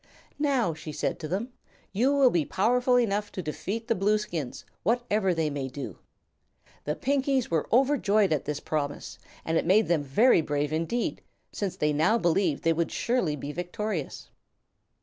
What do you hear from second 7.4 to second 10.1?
were overjoyed at this promise and it made them